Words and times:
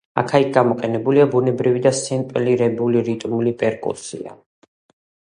აქა-იქ 0.19 0.47
გამოყენებულია 0.53 1.27
ბუნებრივი 1.35 1.83
და 1.87 1.91
სემპლირებული 1.97 3.05
რიტმული 3.11 3.55
პერკუსია. 3.61 4.35